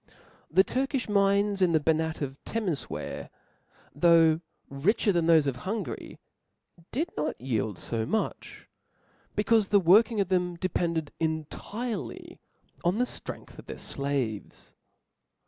The 0.49 0.63
Turkifh 0.63 1.07
mines 1.07 1.61
in 1.61 1.73
the 1.73 1.79
Bannat 1.79 2.23
of 2.23 2.43
Temefwaer, 2.43 3.29
though 3.93 4.41
richer 4.67 5.11
than 5.11 5.27
thof^ 5.27 5.45
of 5.45 5.55
Hungary, 5.57 6.17
did 6.91 7.09
not 7.15 7.39
yield 7.39 7.77
fo 7.77 8.03
nauch 8.03 8.41
j 8.41 8.65
becaufe 9.37 9.69
the 9.69 9.79
li^orking 9.79 10.19
of 10.19 10.29
them 10.29 10.55
depended 10.55 11.11
entirely 11.19 12.39
on 12.83 12.97
the 12.97 13.05
(tr^ngth 13.05 13.59
of 13.59 13.67
their 13.67 13.77
flaves. 13.77 14.73